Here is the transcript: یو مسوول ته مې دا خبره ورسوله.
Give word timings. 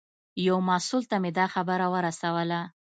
یو 0.47 0.57
مسوول 0.67 1.03
ته 1.11 1.15
مې 1.21 1.31
دا 1.37 1.45
خبره 1.53 1.85
ورسوله. 1.93 2.59